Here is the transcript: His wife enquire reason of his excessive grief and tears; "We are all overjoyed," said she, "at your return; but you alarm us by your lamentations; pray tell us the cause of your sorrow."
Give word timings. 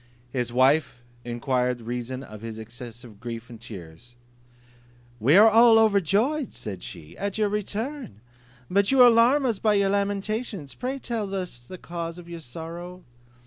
His 0.31 0.51
wife 0.51 1.03
enquire 1.23 1.75
reason 1.75 2.23
of 2.23 2.41
his 2.41 2.57
excessive 2.57 3.19
grief 3.19 3.51
and 3.51 3.61
tears; 3.61 4.15
"We 5.19 5.37
are 5.37 5.47
all 5.47 5.77
overjoyed," 5.77 6.53
said 6.53 6.81
she, 6.81 7.15
"at 7.19 7.37
your 7.37 7.49
return; 7.49 8.19
but 8.67 8.89
you 8.89 9.05
alarm 9.05 9.45
us 9.45 9.59
by 9.59 9.75
your 9.75 9.89
lamentations; 9.89 10.73
pray 10.73 10.97
tell 10.97 11.35
us 11.35 11.59
the 11.59 11.77
cause 11.77 12.17
of 12.17 12.27
your 12.27 12.39
sorrow." 12.39 13.03